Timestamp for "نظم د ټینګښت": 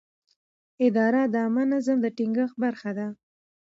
1.73-2.55